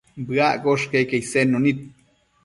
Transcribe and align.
Bëaccosh 0.27 0.85
queque 0.91 1.17
isednu 1.21 1.57
nid 1.65 1.79